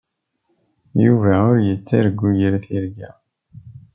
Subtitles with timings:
[1.03, 3.11] Yuba ur yettargu yir tirga.